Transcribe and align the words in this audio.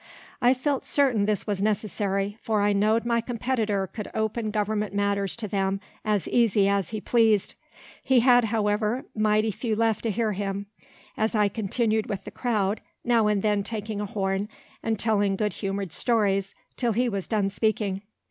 I 0.41 0.55
felt 0.55 0.83
certain 0.83 1.25
this 1.27 1.45
was 1.45 1.61
necessary, 1.61 2.35
for 2.41 2.63
I 2.63 2.73
knowed 2.73 3.05
my 3.05 3.21
competitor 3.21 3.85
could 3.85 4.09
open 4.15 4.49
government 4.49 4.95
matters 4.95 5.35
to 5.35 5.47
them 5.47 5.79
as 6.03 6.27
easy 6.29 6.67
as 6.67 6.89
he 6.89 6.99
pleased. 6.99 7.53
He 8.03 8.21
had, 8.21 8.45
however, 8.45 9.05
mighty 9.15 9.51
few 9.51 9.75
left 9.75 10.01
to 10.01 10.09
hear 10.09 10.31
him, 10.33 10.65
as 11.15 11.35
I 11.35 11.49
continued 11.49 12.07
with 12.07 12.23
the 12.23 12.31
crowd, 12.31 12.81
now 13.05 13.27
and 13.27 13.43
then 13.43 13.61
taking 13.61 14.01
a 14.01 14.07
horn, 14.07 14.49
and 14.81 14.97
telling 14.97 15.35
good 15.35 15.53
humoured 15.53 15.91
stories, 15.91 16.55
till 16.75 16.93
he 16.93 17.07
was 17.07 17.27
done 17.27 17.51
speaking. 17.51 18.01